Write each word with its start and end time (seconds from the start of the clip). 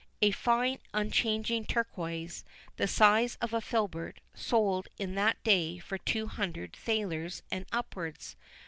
A 0.23 0.31
fine 0.31 0.79
unchanging 0.95 1.63
turquoise, 1.63 2.43
the 2.77 2.87
size 2.87 3.35
of 3.39 3.53
a 3.53 3.61
filbert, 3.61 4.19
sold 4.33 4.87
in 4.97 5.13
that 5.13 5.43
day 5.43 5.77
for 5.77 5.99
two 5.99 6.25
hundred 6.25 6.75
thalers 6.75 7.43
and 7.51 7.67
upwards. 7.71 8.35